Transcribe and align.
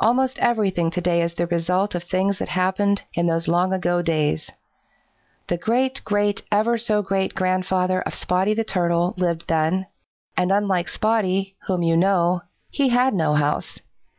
Almost 0.00 0.38
everything 0.38 0.90
to 0.92 1.02
day 1.02 1.20
is 1.20 1.34
the 1.34 1.46
result 1.48 1.94
of 1.94 2.04
things 2.04 2.38
that 2.38 2.48
happened 2.48 3.02
in 3.12 3.26
those 3.26 3.46
long 3.46 3.74
ago 3.74 4.00
days. 4.00 4.50
The 5.48 5.58
great 5.58 6.00
great 6.02 6.42
ever 6.50 6.78
so 6.78 7.02
great 7.02 7.34
grandfather 7.34 8.00
of 8.00 8.14
Spotty 8.14 8.54
the 8.54 8.64
Turtle 8.64 9.12
lived 9.18 9.48
then, 9.48 9.86
and 10.34 10.50
unlike 10.50 10.88
Spotty, 10.88 11.56
whom 11.66 11.82
you 11.82 11.94
know, 11.94 12.40
he 12.70 12.88
had 12.88 13.12
no 13.12 13.34
house. 13.34 13.78